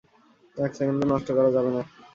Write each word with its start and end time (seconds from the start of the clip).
এক 0.57 0.71
সেকেন্ডও 0.77 1.05
নষ্ট 1.11 1.27
করা 1.37 1.49
যাবে 1.55 1.69
না। 1.75 1.81